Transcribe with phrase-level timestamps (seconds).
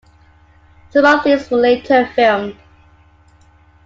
[0.89, 2.57] Some of these were later filmed.